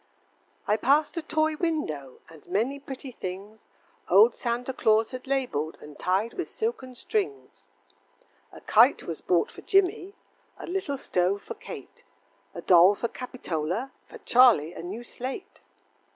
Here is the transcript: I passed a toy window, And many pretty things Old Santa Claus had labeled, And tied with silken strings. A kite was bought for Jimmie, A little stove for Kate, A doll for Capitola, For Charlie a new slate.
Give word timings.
I 0.67 0.77
passed 0.77 1.15
a 1.17 1.21
toy 1.21 1.55
window, 1.57 2.21
And 2.27 2.47
many 2.47 2.79
pretty 2.79 3.11
things 3.11 3.67
Old 4.09 4.33
Santa 4.33 4.73
Claus 4.73 5.11
had 5.11 5.27
labeled, 5.27 5.77
And 5.79 5.99
tied 5.99 6.33
with 6.33 6.49
silken 6.49 6.95
strings. 6.95 7.69
A 8.51 8.61
kite 8.61 9.03
was 9.03 9.21
bought 9.21 9.51
for 9.51 9.61
Jimmie, 9.61 10.15
A 10.57 10.65
little 10.65 10.97
stove 10.97 11.43
for 11.43 11.53
Kate, 11.53 12.03
A 12.55 12.63
doll 12.63 12.95
for 12.95 13.09
Capitola, 13.09 13.91
For 14.07 14.17
Charlie 14.17 14.73
a 14.73 14.81
new 14.81 15.03
slate. 15.03 15.61